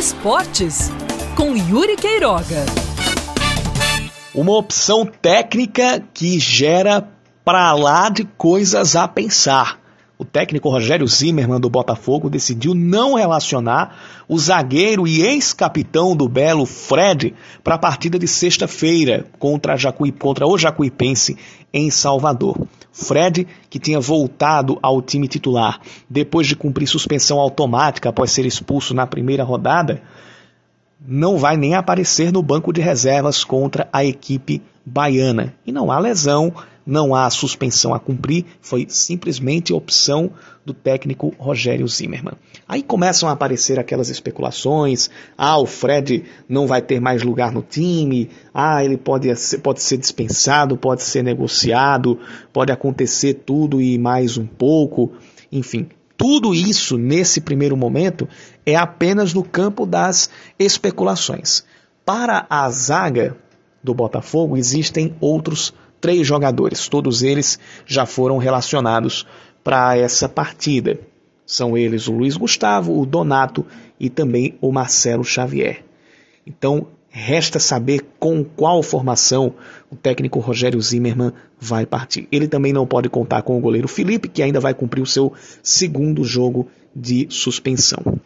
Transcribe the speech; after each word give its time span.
Esportes 0.00 0.90
com 1.36 1.54
Yuri 1.54 1.94
Queiroga. 1.94 2.64
Uma 4.34 4.56
opção 4.56 5.04
técnica 5.04 6.02
que 6.14 6.38
gera 6.40 7.06
para 7.44 7.74
lá 7.74 8.08
de 8.08 8.24
coisas 8.24 8.96
a 8.96 9.06
pensar. 9.06 9.78
O 10.20 10.24
técnico 10.26 10.68
Rogério 10.68 11.06
Zimmermann 11.06 11.58
do 11.58 11.70
Botafogo 11.70 12.28
decidiu 12.28 12.74
não 12.74 13.14
relacionar 13.14 13.96
o 14.28 14.38
zagueiro 14.38 15.08
e 15.08 15.22
ex-capitão 15.22 16.14
do 16.14 16.28
Belo 16.28 16.66
Fred 16.66 17.34
para 17.64 17.76
a 17.76 17.78
partida 17.78 18.18
de 18.18 18.28
sexta-feira 18.28 19.24
contra, 19.38 19.74
contra 20.18 20.46
o 20.46 20.58
Jacuipense 20.58 21.38
em 21.72 21.90
Salvador. 21.90 22.68
Fred, 22.92 23.46
que 23.70 23.78
tinha 23.78 23.98
voltado 23.98 24.78
ao 24.82 25.00
time 25.00 25.26
titular 25.26 25.80
depois 26.06 26.46
de 26.46 26.54
cumprir 26.54 26.86
suspensão 26.86 27.40
automática 27.40 28.10
após 28.10 28.30
ser 28.30 28.44
expulso 28.44 28.92
na 28.92 29.06
primeira 29.06 29.42
rodada, 29.42 30.02
não 31.00 31.38
vai 31.38 31.56
nem 31.56 31.74
aparecer 31.74 32.30
no 32.30 32.42
banco 32.42 32.74
de 32.74 32.82
reservas 32.82 33.42
contra 33.42 33.88
a 33.90 34.04
equipe 34.04 34.60
baiana. 34.84 35.54
E 35.64 35.72
não 35.72 35.90
há 35.90 35.98
lesão, 35.98 36.52
não 36.86 37.14
há 37.14 37.28
suspensão 37.30 37.94
a 37.94 38.00
cumprir, 38.00 38.46
foi 38.60 38.86
simplesmente 38.88 39.72
opção 39.72 40.30
do 40.64 40.74
técnico 40.74 41.34
Rogério 41.38 41.86
Zimmermann. 41.86 42.36
Aí 42.66 42.82
começam 42.82 43.28
a 43.28 43.32
aparecer 43.32 43.78
aquelas 43.78 44.08
especulações: 44.08 45.10
ah, 45.36 45.58
o 45.58 45.66
Fred 45.66 46.24
não 46.48 46.66
vai 46.66 46.82
ter 46.82 47.00
mais 47.00 47.22
lugar 47.22 47.52
no 47.52 47.62
time, 47.62 48.30
ah, 48.52 48.84
ele 48.84 48.96
pode 48.96 49.34
ser, 49.36 49.58
pode 49.58 49.82
ser 49.82 49.96
dispensado, 49.96 50.76
pode 50.76 51.02
ser 51.02 51.22
negociado, 51.22 52.18
pode 52.52 52.72
acontecer 52.72 53.34
tudo 53.34 53.80
e 53.80 53.98
mais 53.98 54.36
um 54.36 54.46
pouco, 54.46 55.12
enfim. 55.50 55.88
Tudo 56.16 56.54
isso, 56.54 56.98
nesse 56.98 57.40
primeiro 57.40 57.76
momento, 57.76 58.28
é 58.66 58.76
apenas 58.76 59.32
no 59.32 59.42
campo 59.42 59.86
das 59.86 60.28
especulações. 60.58 61.64
Para 62.04 62.46
a 62.50 62.68
zaga 62.70 63.38
do 63.82 63.94
Botafogo, 63.94 64.56
existem 64.56 65.16
outros 65.18 65.72
três 66.00 66.26
jogadores. 66.26 66.88
Todos 66.88 67.22
eles 67.22 67.58
já 67.86 68.06
foram 68.06 68.38
relacionados 68.38 69.26
para 69.62 69.96
essa 69.96 70.28
partida. 70.28 70.98
São 71.44 71.76
eles 71.76 72.08
o 72.08 72.12
Luiz 72.12 72.36
Gustavo, 72.36 72.98
o 72.98 73.04
Donato 73.04 73.66
e 73.98 74.08
também 74.08 74.56
o 74.60 74.72
Marcelo 74.72 75.24
Xavier. 75.24 75.84
Então, 76.46 76.86
resta 77.08 77.58
saber 77.58 78.06
com 78.18 78.44
qual 78.44 78.82
formação 78.82 79.54
o 79.90 79.96
técnico 79.96 80.38
Rogério 80.38 80.80
Zimmermann 80.80 81.32
vai 81.58 81.84
partir. 81.84 82.28
Ele 82.30 82.46
também 82.46 82.72
não 82.72 82.86
pode 82.86 83.08
contar 83.08 83.42
com 83.42 83.58
o 83.58 83.60
goleiro 83.60 83.88
Felipe, 83.88 84.28
que 84.28 84.42
ainda 84.42 84.60
vai 84.60 84.72
cumprir 84.72 85.02
o 85.02 85.06
seu 85.06 85.32
segundo 85.62 86.24
jogo 86.24 86.68
de 86.94 87.26
suspensão. 87.28 88.20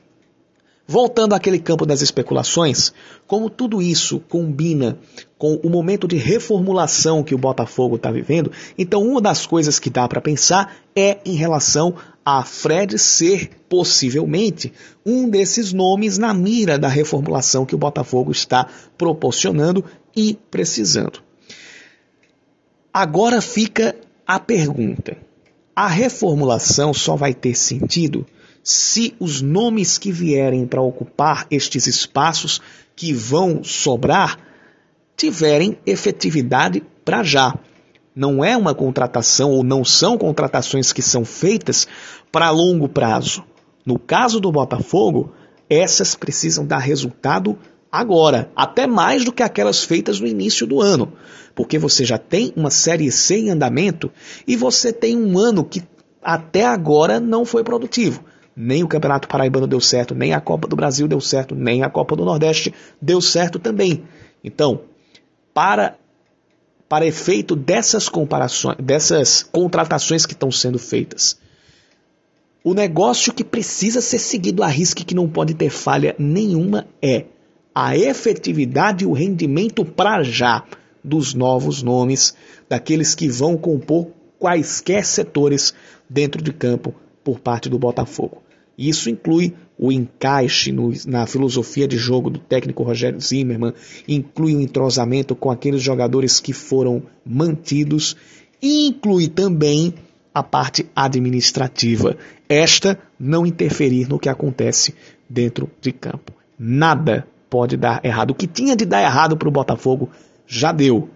Voltando 0.87 1.35
àquele 1.35 1.59
campo 1.59 1.87
das 1.87 2.03
especulações, 2.03 2.93
como 3.27 3.49
tudo 3.49 3.81
isso 3.81 4.21
combina 4.29 4.99
com 5.39 5.55
o 5.63 5.71
momento 5.71 6.07
de 6.07 6.17
reformulação 6.17 7.23
que 7.23 7.35
o 7.35 7.39
Botafogo 7.39 7.97
está 7.97 8.11
vivendo, 8.11 8.53
então 8.77 9.03
uma 9.03 9.21
das 9.21 9.47
coisas 9.47 9.79
que 9.79 9.89
dá 9.89 10.07
para 10.07 10.21
pensar 10.21 10.77
é 10.95 11.19
em 11.25 11.35
relação 11.35 11.95
a 12.23 12.43
Fred 12.43 12.99
ser 12.99 13.51
possivelmente 13.67 14.73
um 15.07 15.29
desses 15.29 15.73
nomes 15.73 16.19
na 16.19 16.35
mira 16.35 16.79
da 16.79 16.89
reformulação 16.89 17.65
que 17.65 17.75
o 17.75 17.79
Botafogo 17.79 18.31
está 18.31 18.69
proporcionando 18.99 19.83
e 20.15 20.39
precisando. 20.51 21.23
Agora 22.93 23.41
fica 23.41 23.97
a 24.27 24.39
pergunta: 24.39 25.17
a 25.75 25.89
reformulação 25.89 26.95
só 26.95 27.17
vai 27.17 27.33
ter 27.35 27.55
sentido 27.55 28.27
se 28.65 29.15
os 29.21 29.43
nomes 29.43 29.99
que 29.99 30.11
vierem 30.11 30.67
para 30.67 30.81
ocupar 30.81 31.47
estes 31.51 31.87
espaços 31.87 32.63
que 32.97 33.13
vão 33.13 33.63
sobrar 33.63 34.39
tiverem 35.15 35.79
efetividade 35.85 36.83
para 37.05 37.23
já. 37.23 37.55
Não 38.17 38.43
é 38.43 38.57
uma 38.57 38.75
contratação 38.75 39.51
ou 39.51 39.63
não 39.63 39.85
são 39.85 40.17
contratações 40.17 40.93
que 40.93 41.03
são 41.03 41.27
feitas 41.27 41.87
para 42.33 42.51
longo 42.51 42.89
prazo. 42.89 43.45
No 43.85 43.99
caso 43.99 44.41
do 44.41 44.51
Botafogo, 44.51 45.33
essas 45.69 46.15
precisam 46.15 46.65
dar 46.65 46.79
resultado 46.79 47.59
agora, 47.93 48.51
até 48.57 48.87
mais 48.87 49.25
do 49.25 49.33
que 49.33 49.43
aquelas 49.43 49.85
feitas 49.85 50.19
no 50.19 50.27
início 50.27 50.67
do 50.67 50.81
ano, 50.81 51.13
porque 51.55 51.79
você 51.79 52.05
já 52.05 52.17
tem 52.17 52.53
uma 52.57 52.71
série 52.71 53.13
C 53.13 53.37
em 53.37 53.51
andamento 53.51 54.11
e 54.49 54.57
você 54.57 54.93
tem 54.93 55.17
um 55.17 55.39
ano 55.39 55.65
que 55.65 55.83
até 56.23 56.65
agora 56.65 57.21
não 57.21 57.45
foi 57.45 57.63
produtivo. 57.63 58.25
Nem 58.57 58.85
o 58.85 58.89
Campeonato 58.89 59.29
Paraibano 59.29 59.67
deu 59.67 59.81
certo, 59.81 60.15
nem 60.15 60.33
a 60.33 60.41
Copa 60.41 60.69
do 60.69 60.77
Brasil 60.77 61.09
deu 61.09 61.21
certo, 61.21 61.55
nem 61.55 61.83
a 61.83 61.91
Copa 61.91 62.15
do 62.15 62.25
Nordeste 62.25 62.73
deu 63.01 63.21
certo 63.21 63.59
também. 63.59 64.05
Então, 64.43 64.83
para 65.53 65.97
para 66.87 67.07
efeito 67.07 67.57
dessas 67.57 68.09
comparações, 68.09 68.77
dessas 68.79 69.43
contratações 69.43 70.27
que 70.27 70.35
estão 70.35 70.53
sendo 70.53 70.79
feitas, 70.79 71.39
o 72.63 72.73
negócio 72.73 73.33
que 73.33 73.43
precisa 73.43 74.01
ser 74.01 74.19
seguido 74.19 74.63
a 74.63 74.69
risco 74.69 75.05
que 75.05 75.15
não 75.15 75.29
pode 75.29 75.55
ter 75.55 75.71
falha 75.71 76.15
nenhuma 76.19 76.87
é 77.03 77.25
a 77.75 77.97
efetividade 77.97 79.05
e 79.05 79.07
o 79.07 79.13
rendimento 79.13 79.85
para 79.85 80.23
já 80.23 80.65
dos 81.03 81.35
novos 81.35 81.83
nomes, 81.83 82.35
daqueles 82.69 83.15
que 83.15 83.29
vão 83.29 83.57
compor 83.57 84.09
quaisquer 84.39 85.05
setores 85.05 85.75
dentro 86.09 86.43
de 86.43 86.53
campo 86.53 86.95
por 87.23 87.41
parte 87.41 87.69
do 87.69 87.79
Botafogo. 87.79 88.44
Isso 88.77 89.09
inclui 89.09 89.55
o 89.79 89.91
encaixe 89.91 90.71
no, 90.73 90.93
na 91.07 91.27
filosofia 91.27 91.87
de 91.87 91.97
jogo 91.97 92.31
do 92.31 92.39
técnico 92.39 92.83
Rogério 92.83 93.21
Zimmermann, 93.21 93.75
inclui 94.07 94.55
o 94.55 94.61
entrosamento 94.61 95.35
com 95.35 95.51
aqueles 95.51 95.83
jogadores 95.83 96.41
que 96.41 96.53
foram 96.53 97.03
mantidos 97.25 98.17
e 98.63 98.87
inclui 98.89 99.29
também 99.29 99.95
a 100.33 100.43
parte 100.43 100.87
administrativa. 100.95 102.17
Esta 102.49 102.99
não 103.19 103.47
interferir 103.47 104.09
no 104.09 104.19
que 104.19 104.29
acontece 104.29 104.95
dentro 105.29 105.71
de 105.81 105.93
campo. 105.93 106.33
Nada 106.59 107.27
pode 107.49 107.77
dar 107.77 108.05
errado. 108.05 108.31
O 108.31 108.35
que 108.35 108.47
tinha 108.47 108.75
de 108.75 108.85
dar 108.85 109.03
errado 109.03 109.37
para 109.37 109.49
o 109.49 109.53
Botafogo 109.53 110.11
já 110.47 110.73
deu 110.73 111.09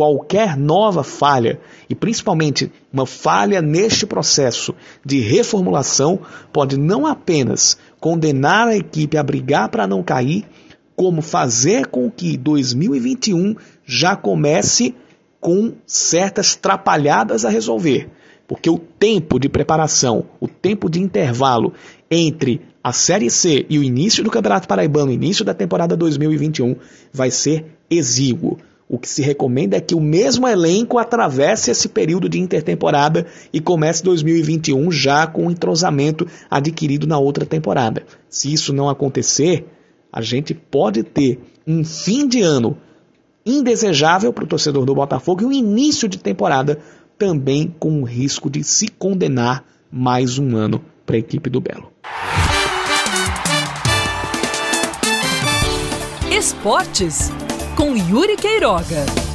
qualquer 0.00 0.56
nova 0.56 1.04
falha, 1.04 1.60
e 1.86 1.94
principalmente 1.94 2.72
uma 2.90 3.04
falha 3.04 3.60
neste 3.60 4.06
processo 4.06 4.74
de 5.04 5.20
reformulação, 5.20 6.20
pode 6.50 6.78
não 6.78 7.06
apenas 7.06 7.76
condenar 8.00 8.66
a 8.66 8.74
equipe 8.74 9.18
a 9.18 9.22
brigar 9.22 9.68
para 9.68 9.86
não 9.86 10.02
cair, 10.02 10.46
como 10.96 11.20
fazer 11.20 11.88
com 11.88 12.10
que 12.10 12.38
2021 12.38 13.56
já 13.84 14.16
comece 14.16 14.94
com 15.38 15.74
certas 15.84 16.56
trapalhadas 16.56 17.44
a 17.44 17.50
resolver. 17.50 18.08
Porque 18.48 18.70
o 18.70 18.78
tempo 18.78 19.38
de 19.38 19.50
preparação, 19.50 20.24
o 20.40 20.48
tempo 20.48 20.88
de 20.88 20.98
intervalo 20.98 21.74
entre 22.10 22.62
a 22.82 22.94
Série 22.94 23.28
C 23.28 23.66
e 23.68 23.78
o 23.78 23.82
início 23.82 24.24
do 24.24 24.30
Campeonato 24.30 24.66
Paraibano, 24.66 25.12
início 25.12 25.44
da 25.44 25.52
temporada 25.52 25.94
2021, 25.94 26.74
vai 27.12 27.30
ser 27.30 27.66
exíguo. 27.90 28.58
O 28.92 28.98
que 28.98 29.08
se 29.08 29.22
recomenda 29.22 29.76
é 29.76 29.80
que 29.80 29.94
o 29.94 30.00
mesmo 30.00 30.48
elenco 30.48 30.98
atravesse 30.98 31.70
esse 31.70 31.88
período 31.88 32.28
de 32.28 32.40
intertemporada 32.40 33.24
e 33.52 33.60
comece 33.60 34.02
2021 34.02 34.90
já 34.90 35.28
com 35.28 35.46
o 35.46 35.50
entrosamento 35.52 36.26
adquirido 36.50 37.06
na 37.06 37.16
outra 37.16 37.46
temporada. 37.46 38.02
Se 38.28 38.52
isso 38.52 38.72
não 38.72 38.88
acontecer, 38.88 39.64
a 40.12 40.20
gente 40.20 40.52
pode 40.54 41.04
ter 41.04 41.38
um 41.64 41.84
fim 41.84 42.26
de 42.26 42.42
ano 42.42 42.76
indesejável 43.46 44.32
para 44.32 44.42
o 44.42 44.48
torcedor 44.48 44.84
do 44.84 44.92
Botafogo 44.92 45.42
e 45.42 45.46
um 45.46 45.52
início 45.52 46.08
de 46.08 46.18
temporada 46.18 46.80
também 47.16 47.72
com 47.78 48.02
o 48.02 48.04
risco 48.04 48.50
de 48.50 48.64
se 48.64 48.88
condenar 48.88 49.64
mais 49.88 50.36
um 50.36 50.56
ano 50.56 50.84
para 51.06 51.14
a 51.14 51.20
equipe 51.20 51.48
do 51.48 51.60
Belo. 51.60 51.92
Esportes 56.36 57.30
com 57.80 57.96
Yuri 57.96 58.36
Queiroga. 58.36 59.29